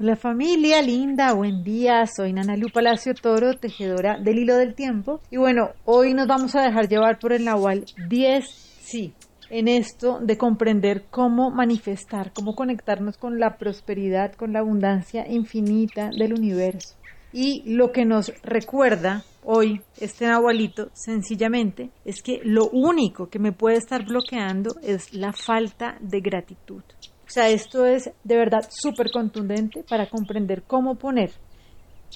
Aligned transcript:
Hola 0.00 0.16
familia 0.16 0.82
linda, 0.82 1.34
buen 1.34 1.62
día, 1.62 2.04
soy 2.08 2.32
Nanalu 2.32 2.68
Palacio 2.72 3.14
Toro, 3.14 3.54
tejedora 3.54 4.18
del 4.18 4.40
hilo 4.40 4.56
del 4.56 4.74
tiempo. 4.74 5.20
Y 5.30 5.36
bueno, 5.36 5.68
hoy 5.84 6.14
nos 6.14 6.26
vamos 6.26 6.56
a 6.56 6.62
dejar 6.62 6.88
llevar 6.88 7.20
por 7.20 7.32
el 7.32 7.44
Nahual 7.44 7.84
10, 8.08 8.44
sí, 8.44 9.14
en 9.50 9.68
esto 9.68 10.18
de 10.20 10.36
comprender 10.36 11.04
cómo 11.12 11.52
manifestar, 11.52 12.32
cómo 12.32 12.56
conectarnos 12.56 13.18
con 13.18 13.38
la 13.38 13.56
prosperidad, 13.56 14.32
con 14.32 14.52
la 14.52 14.58
abundancia 14.58 15.30
infinita 15.30 16.10
del 16.10 16.32
universo. 16.32 16.96
Y 17.32 17.62
lo 17.64 17.92
que 17.92 18.04
nos 18.04 18.32
recuerda 18.42 19.22
hoy 19.44 19.80
este 20.00 20.26
Nahualito, 20.26 20.90
sencillamente, 20.92 21.90
es 22.04 22.20
que 22.20 22.40
lo 22.42 22.68
único 22.68 23.28
que 23.28 23.38
me 23.38 23.52
puede 23.52 23.76
estar 23.76 24.04
bloqueando 24.04 24.74
es 24.82 25.14
la 25.14 25.32
falta 25.32 25.98
de 26.00 26.20
gratitud. 26.20 26.82
O 27.26 27.30
sea, 27.30 27.48
esto 27.48 27.86
es 27.86 28.10
de 28.22 28.36
verdad 28.36 28.68
súper 28.70 29.10
contundente 29.10 29.82
para 29.88 30.08
comprender 30.08 30.62
cómo 30.62 30.96
poner, 30.96 31.30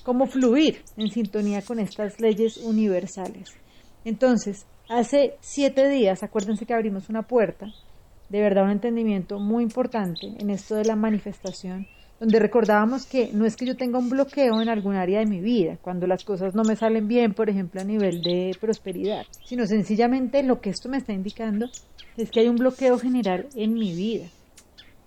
cómo 0.05 0.27
fluir 0.27 0.83
en 0.97 1.11
sintonía 1.11 1.63
con 1.63 1.79
estas 1.79 2.21
leyes 2.21 2.59
universales. 2.59 3.49
Entonces, 4.05 4.67
hace 4.89 5.35
siete 5.41 5.89
días, 5.89 6.23
acuérdense 6.23 6.67
que 6.67 6.75
abrimos 6.75 7.09
una 7.09 7.23
puerta, 7.23 7.67
de 8.29 8.41
verdad 8.41 8.65
un 8.65 8.71
entendimiento 8.71 9.39
muy 9.39 9.65
importante 9.65 10.27
en 10.39 10.51
esto 10.51 10.77
de 10.77 10.85
la 10.85 10.95
manifestación, 10.95 11.87
donde 12.21 12.39
recordábamos 12.39 13.07
que 13.07 13.31
no 13.33 13.47
es 13.47 13.57
que 13.57 13.65
yo 13.65 13.77
tenga 13.77 13.99
un 13.99 14.11
bloqueo 14.11 14.61
en 14.61 14.69
algún 14.69 14.95
área 14.95 15.21
de 15.21 15.27
mi 15.27 15.41
vida, 15.41 15.79
cuando 15.81 16.07
las 16.07 16.25
cosas 16.25 16.55
no 16.55 16.65
me 16.65 16.77
salen 16.77 17.09
bien, 17.09 17.33
por 17.33 17.49
ejemplo, 17.49 17.81
a 17.81 17.85
nivel 17.85 18.21
de 18.23 18.57
prosperidad, 18.61 19.25
sino 19.47 19.67
sencillamente 19.67 20.43
lo 20.43 20.61
que 20.61 20.71
esto 20.71 20.89
me 20.89 20.99
está 20.99 21.13
indicando 21.13 21.67
es 22.17 22.31
que 22.31 22.41
hay 22.41 22.49
un 22.49 22.57
bloqueo 22.57 22.99
general 22.99 23.47
en 23.55 23.75
mi 23.75 23.95
vida. 23.95 24.27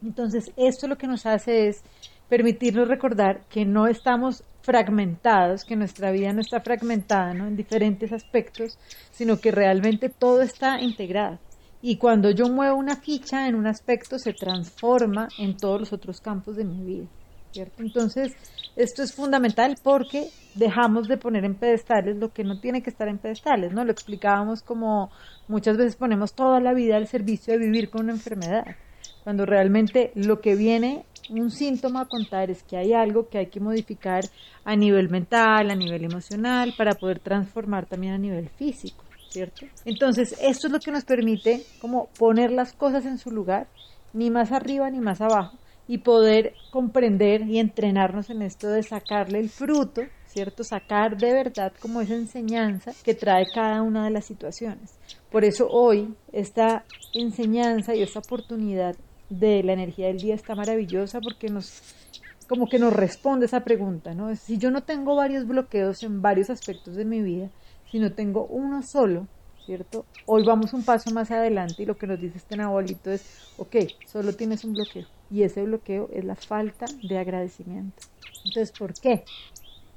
Entonces, 0.03 0.51
esto 0.57 0.87
lo 0.87 0.97
que 0.97 1.07
nos 1.07 1.25
hace 1.25 1.67
es 1.67 1.83
permitirnos 2.29 2.87
recordar 2.87 3.41
que 3.49 3.65
no 3.65 3.87
estamos 3.87 4.43
fragmentados, 4.61 5.65
que 5.65 5.75
nuestra 5.75 6.11
vida 6.11 6.33
no 6.33 6.41
está 6.41 6.61
fragmentada 6.61 7.31
en 7.31 7.55
diferentes 7.55 8.13
aspectos, 8.13 8.77
sino 9.11 9.39
que 9.39 9.51
realmente 9.51 10.09
todo 10.09 10.41
está 10.41 10.79
integrado. 10.79 11.39
Y 11.81 11.97
cuando 11.97 12.29
yo 12.29 12.47
muevo 12.47 12.77
una 12.77 12.95
ficha 12.95 13.47
en 13.47 13.55
un 13.55 13.67
aspecto, 13.67 14.19
se 14.19 14.33
transforma 14.33 15.27
en 15.39 15.57
todos 15.57 15.79
los 15.79 15.93
otros 15.93 16.21
campos 16.21 16.55
de 16.55 16.63
mi 16.63 16.83
vida. 16.83 17.07
Entonces, 17.79 18.33
esto 18.75 19.03
es 19.03 19.13
fundamental 19.13 19.75
porque 19.83 20.29
dejamos 20.55 21.07
de 21.07 21.17
poner 21.17 21.43
en 21.43 21.55
pedestales 21.55 22.15
lo 22.15 22.31
que 22.31 22.43
no 22.43 22.59
tiene 22.61 22.81
que 22.81 22.91
estar 22.91 23.09
en 23.09 23.17
pedestales, 23.17 23.73
¿no? 23.73 23.83
Lo 23.83 23.91
explicábamos 23.91 24.61
como 24.61 25.11
muchas 25.49 25.75
veces 25.75 25.97
ponemos 25.97 26.33
toda 26.33 26.61
la 26.61 26.73
vida 26.73 26.95
al 26.95 27.07
servicio 27.07 27.53
de 27.53 27.59
vivir 27.59 27.89
con 27.89 28.03
una 28.03 28.13
enfermedad 28.13 28.63
cuando 29.23 29.45
realmente 29.45 30.11
lo 30.15 30.41
que 30.41 30.55
viene 30.55 31.05
un 31.29 31.51
síntoma 31.51 32.01
a 32.01 32.05
contar 32.05 32.49
es 32.49 32.63
que 32.63 32.77
hay 32.77 32.93
algo 32.93 33.29
que 33.29 33.37
hay 33.37 33.47
que 33.47 33.59
modificar 33.59 34.25
a 34.65 34.75
nivel 34.75 35.09
mental, 35.09 35.71
a 35.71 35.75
nivel 35.75 36.03
emocional, 36.03 36.73
para 36.77 36.93
poder 36.93 37.19
transformar 37.19 37.85
también 37.85 38.13
a 38.13 38.17
nivel 38.17 38.49
físico, 38.49 39.03
¿cierto? 39.29 39.65
Entonces, 39.85 40.35
esto 40.41 40.67
es 40.67 40.73
lo 40.73 40.79
que 40.79 40.91
nos 40.91 41.05
permite 41.05 41.63
como 41.79 42.07
poner 42.17 42.51
las 42.51 42.73
cosas 42.73 43.05
en 43.05 43.17
su 43.17 43.31
lugar, 43.31 43.67
ni 44.13 44.29
más 44.29 44.51
arriba 44.51 44.89
ni 44.89 44.99
más 44.99 45.21
abajo, 45.21 45.57
y 45.87 45.99
poder 45.99 46.53
comprender 46.69 47.41
y 47.41 47.59
entrenarnos 47.59 48.29
en 48.29 48.41
esto 48.41 48.67
de 48.67 48.83
sacarle 48.83 49.39
el 49.39 49.49
fruto, 49.49 50.03
¿cierto? 50.27 50.63
Sacar 50.63 51.17
de 51.17 51.33
verdad 51.33 51.73
como 51.81 52.01
esa 52.01 52.15
enseñanza 52.15 52.91
que 53.03 53.13
trae 53.13 53.45
cada 53.53 53.81
una 53.81 54.05
de 54.05 54.11
las 54.11 54.25
situaciones. 54.25 54.97
Por 55.29 55.43
eso 55.43 55.67
hoy 55.69 56.13
esta 56.31 56.83
enseñanza 57.13 57.95
y 57.95 58.01
esta 58.01 58.19
oportunidad 58.19 58.95
de 59.31 59.63
la 59.63 59.73
energía 59.73 60.07
del 60.07 60.17
día 60.17 60.35
está 60.35 60.55
maravillosa 60.55 61.21
porque 61.21 61.47
nos 61.47 61.81
como 62.47 62.67
que 62.67 62.79
nos 62.79 62.91
responde 62.91 63.45
esa 63.45 63.63
pregunta, 63.63 64.13
¿no? 64.13 64.35
Si 64.35 64.57
yo 64.57 64.71
no 64.71 64.83
tengo 64.83 65.15
varios 65.15 65.47
bloqueos 65.47 66.03
en 66.03 66.21
varios 66.21 66.49
aspectos 66.49 66.95
de 66.95 67.05
mi 67.05 67.21
vida, 67.21 67.49
si 67.89 67.97
no 67.97 68.11
tengo 68.11 68.45
uno 68.45 68.83
solo, 68.83 69.25
¿cierto? 69.65 70.05
Hoy 70.25 70.43
vamos 70.45 70.73
un 70.73 70.83
paso 70.83 71.11
más 71.11 71.31
adelante 71.31 71.83
y 71.83 71.85
lo 71.85 71.95
que 71.95 72.07
nos 72.07 72.19
dice 72.19 72.39
este 72.39 72.61
abuelito 72.61 73.09
es, 73.09 73.23
ok, 73.57 73.77
solo 74.05 74.33
tienes 74.33 74.65
un 74.65 74.73
bloqueo 74.73 75.07
y 75.31 75.43
ese 75.43 75.63
bloqueo 75.63 76.09
es 76.11 76.25
la 76.25 76.35
falta 76.35 76.85
de 77.01 77.17
agradecimiento. 77.17 78.01
Entonces, 78.43 78.77
¿por 78.77 78.93
qué? 78.95 79.23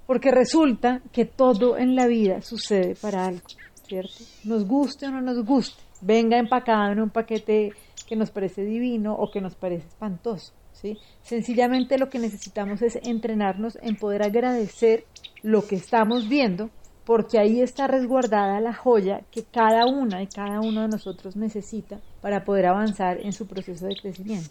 Porque 0.06 0.30
resulta 0.30 1.02
que 1.12 1.24
todo 1.24 1.76
en 1.76 1.96
la 1.96 2.06
vida 2.06 2.40
sucede 2.40 2.94
para 2.94 3.26
algo, 3.26 3.42
¿cierto? 3.88 4.22
Nos 4.44 4.64
guste 4.64 5.06
o 5.06 5.10
no 5.10 5.20
nos 5.20 5.44
guste, 5.44 5.82
venga 6.04 6.38
empacado 6.38 6.92
en 6.92 7.00
un 7.00 7.10
paquete 7.10 7.72
que 8.06 8.16
nos 8.16 8.30
parece 8.30 8.64
divino 8.64 9.14
o 9.14 9.30
que 9.30 9.40
nos 9.40 9.54
parece 9.54 9.86
espantoso. 9.88 10.52
¿sí? 10.72 10.98
Sencillamente 11.22 11.98
lo 11.98 12.10
que 12.10 12.18
necesitamos 12.18 12.82
es 12.82 12.96
entrenarnos 13.02 13.78
en 13.80 13.96
poder 13.96 14.22
agradecer 14.22 15.04
lo 15.42 15.66
que 15.66 15.76
estamos 15.76 16.28
viendo, 16.28 16.70
porque 17.04 17.38
ahí 17.38 17.60
está 17.60 17.86
resguardada 17.86 18.60
la 18.60 18.74
joya 18.74 19.22
que 19.30 19.44
cada 19.44 19.86
una 19.86 20.22
y 20.22 20.26
cada 20.26 20.60
uno 20.60 20.82
de 20.82 20.88
nosotros 20.88 21.36
necesita 21.36 22.00
para 22.20 22.44
poder 22.44 22.66
avanzar 22.66 23.18
en 23.20 23.32
su 23.32 23.46
proceso 23.46 23.86
de 23.86 23.96
crecimiento. 23.96 24.50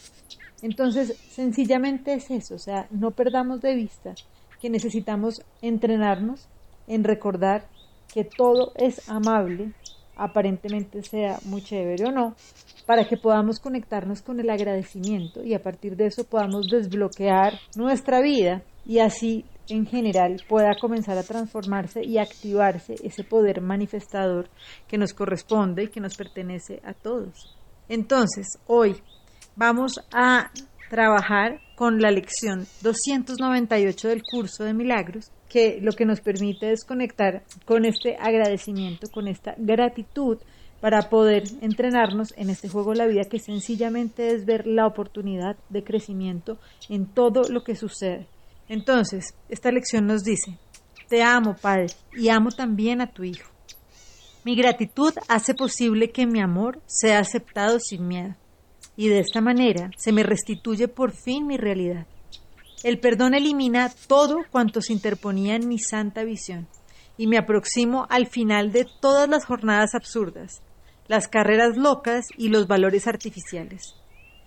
Entonces, 0.61 1.17
sencillamente 1.29 2.13
es 2.13 2.31
eso, 2.31 2.55
o 2.55 2.59
sea, 2.59 2.87
no 2.89 3.11
perdamos 3.11 3.61
de 3.61 3.75
vista 3.75 4.13
que 4.61 4.69
necesitamos 4.69 5.43
entrenarnos 5.61 6.47
en 6.87 7.03
recordar 7.03 7.67
que 8.13 8.23
todo 8.23 8.71
es 8.75 9.09
amable, 9.09 9.73
aparentemente 10.15 11.01
sea 11.03 11.39
muy 11.45 11.61
chévere 11.61 12.05
o 12.05 12.11
no, 12.11 12.35
para 12.85 13.07
que 13.07 13.17
podamos 13.17 13.59
conectarnos 13.59 14.21
con 14.21 14.39
el 14.39 14.49
agradecimiento 14.49 15.43
y 15.43 15.53
a 15.53 15.61
partir 15.61 15.95
de 15.95 16.07
eso 16.07 16.23
podamos 16.23 16.67
desbloquear 16.67 17.53
nuestra 17.75 18.21
vida 18.21 18.61
y 18.85 18.99
así 18.99 19.45
en 19.69 19.85
general 19.85 20.41
pueda 20.47 20.75
comenzar 20.79 21.17
a 21.17 21.23
transformarse 21.23 22.03
y 22.03 22.17
activarse 22.17 22.95
ese 23.03 23.23
poder 23.23 23.61
manifestador 23.61 24.49
que 24.87 24.97
nos 24.97 25.13
corresponde 25.13 25.83
y 25.83 25.87
que 25.87 26.01
nos 26.01 26.17
pertenece 26.17 26.81
a 26.83 26.93
todos. 26.93 27.55
Entonces, 27.87 28.59
hoy 28.67 28.97
vamos 29.55 29.99
a 30.11 30.51
trabajar 30.89 31.59
con 31.75 31.99
la 31.99 32.11
lección 32.11 32.65
298 32.81 34.07
del 34.07 34.23
curso 34.23 34.63
de 34.63 34.73
milagros, 34.73 35.31
que 35.49 35.79
lo 35.81 35.91
que 35.91 36.05
nos 36.05 36.21
permite 36.21 36.71
es 36.71 36.83
conectar 36.83 37.43
con 37.65 37.85
este 37.85 38.15
agradecimiento, 38.19 39.07
con 39.11 39.27
esta 39.27 39.55
gratitud 39.57 40.37
para 40.81 41.09
poder 41.09 41.43
entrenarnos 41.61 42.33
en 42.35 42.49
este 42.49 42.67
juego 42.67 42.91
de 42.91 42.97
la 42.97 43.07
vida 43.07 43.23
que 43.23 43.39
sencillamente 43.39 44.33
es 44.33 44.45
ver 44.45 44.67
la 44.67 44.85
oportunidad 44.85 45.55
de 45.69 45.83
crecimiento 45.83 46.59
en 46.89 47.05
todo 47.05 47.43
lo 47.49 47.63
que 47.63 47.75
sucede. 47.75 48.27
Entonces, 48.67 49.33
esta 49.47 49.71
lección 49.71 50.07
nos 50.07 50.23
dice, 50.23 50.57
te 51.07 51.23
amo, 51.23 51.55
Padre, 51.55 51.87
y 52.17 52.29
amo 52.29 52.49
también 52.51 52.99
a 52.99 53.11
tu 53.11 53.23
Hijo. 53.23 53.49
Mi 54.43 54.57
gratitud 54.57 55.13
hace 55.29 55.53
posible 55.53 56.11
que 56.11 56.27
mi 56.27 56.41
amor 56.41 56.81
sea 56.85 57.19
aceptado 57.19 57.79
sin 57.79 58.07
miedo, 58.07 58.35
y 58.95 59.07
de 59.07 59.19
esta 59.19 59.41
manera 59.41 59.91
se 59.97 60.11
me 60.11 60.23
restituye 60.23 60.87
por 60.87 61.11
fin 61.11 61.47
mi 61.47 61.57
realidad. 61.57 62.05
El 62.83 62.99
perdón 62.99 63.33
elimina 63.33 63.91
todo 64.07 64.39
cuanto 64.51 64.81
se 64.81 64.93
interponía 64.93 65.55
en 65.55 65.67
mi 65.67 65.79
santa 65.79 66.23
visión, 66.23 66.67
y 67.17 67.27
me 67.27 67.37
aproximo 67.37 68.07
al 68.09 68.27
final 68.27 68.71
de 68.71 68.85
todas 68.99 69.29
las 69.29 69.45
jornadas 69.45 69.95
absurdas, 69.95 70.61
las 71.07 71.27
carreras 71.27 71.77
locas 71.77 72.25
y 72.37 72.49
los 72.49 72.67
valores 72.67 73.07
artificiales. 73.07 73.95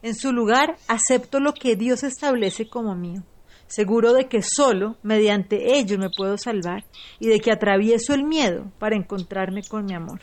En 0.02 0.14
su 0.14 0.32
lugar, 0.32 0.76
acepto 0.88 1.40
lo 1.40 1.54
que 1.54 1.76
Dios 1.76 2.02
establece 2.02 2.68
como 2.68 2.94
mío, 2.94 3.22
seguro 3.66 4.12
de 4.12 4.28
que 4.28 4.42
solo 4.42 4.96
mediante 5.02 5.78
ello 5.78 5.98
me 5.98 6.10
puedo 6.10 6.36
salvar 6.36 6.84
y 7.18 7.28
de 7.28 7.40
que 7.40 7.52
atravieso 7.52 8.14
el 8.14 8.24
miedo 8.24 8.70
para 8.78 8.96
encontrarme 8.96 9.62
con 9.62 9.86
mi 9.86 9.94
amor. 9.94 10.20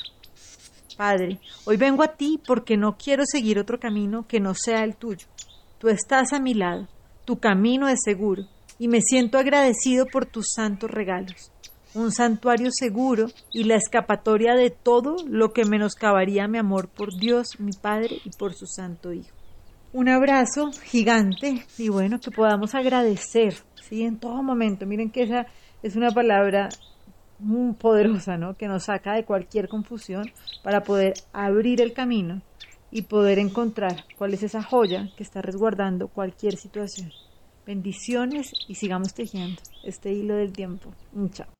Padre, 0.97 1.39
hoy 1.65 1.77
vengo 1.77 2.03
a 2.03 2.15
ti 2.15 2.39
porque 2.45 2.77
no 2.77 2.97
quiero 2.97 3.23
seguir 3.25 3.59
otro 3.59 3.79
camino 3.79 4.25
que 4.27 4.39
no 4.39 4.53
sea 4.55 4.83
el 4.83 4.95
tuyo. 4.95 5.27
Tú 5.79 5.89
estás 5.89 6.33
a 6.33 6.39
mi 6.39 6.53
lado, 6.53 6.87
tu 7.25 7.39
camino 7.39 7.87
es 7.87 7.99
seguro, 8.03 8.43
y 8.79 8.87
me 8.87 9.01
siento 9.01 9.37
agradecido 9.37 10.05
por 10.05 10.25
tus 10.25 10.53
santos 10.53 10.89
regalos 10.89 11.51
un 11.95 12.11
santuario 12.11 12.69
seguro 12.71 13.27
y 13.51 13.65
la 13.65 13.75
escapatoria 13.75 14.55
de 14.55 14.71
todo 14.71 15.17
lo 15.27 15.53
que 15.53 15.65
menoscabaría 15.65 16.47
mi 16.47 16.57
amor 16.57 16.89
por 16.89 17.15
Dios, 17.15 17.59
mi 17.59 17.71
Padre 17.71 18.19
y 18.25 18.31
por 18.31 18.53
su 18.53 18.65
Santo 18.65 19.13
Hijo. 19.13 19.29
Un 19.91 20.09
abrazo 20.09 20.71
gigante 20.83 21.65
y 21.77 21.89
bueno, 21.89 22.19
que 22.19 22.31
podamos 22.31 22.73
agradecer, 22.73 23.53
¿sí? 23.87 24.03
En 24.03 24.17
todo 24.17 24.41
momento. 24.41 24.87
Miren 24.87 25.11
que 25.11 25.23
esa 25.23 25.45
es 25.83 25.95
una 25.95 26.09
palabra 26.09 26.69
muy 27.43 27.73
poderosa, 27.73 28.37
¿no? 28.37 28.55
Que 28.55 28.67
nos 28.67 28.85
saca 28.85 29.13
de 29.13 29.25
cualquier 29.25 29.67
confusión 29.67 30.31
para 30.63 30.83
poder 30.83 31.13
abrir 31.33 31.81
el 31.81 31.93
camino 31.93 32.41
y 32.91 33.03
poder 33.03 33.39
encontrar 33.39 34.05
cuál 34.17 34.33
es 34.33 34.43
esa 34.43 34.63
joya 34.63 35.09
que 35.17 35.23
está 35.23 35.41
resguardando 35.41 36.07
cualquier 36.07 36.55
situación. 36.57 37.11
Bendiciones 37.65 38.51
y 38.67 38.75
sigamos 38.75 39.13
tejiendo 39.13 39.61
este 39.83 40.11
hilo 40.11 40.35
del 40.35 40.51
tiempo. 40.51 40.93
Chao. 41.31 41.53